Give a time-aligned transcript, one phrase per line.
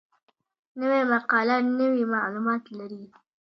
[0.79, 3.03] نوې مقاله نوي معلومات لري